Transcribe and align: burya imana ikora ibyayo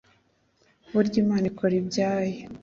burya 0.91 1.17
imana 1.23 1.45
ikora 1.51 1.73
ibyayo 1.81 2.35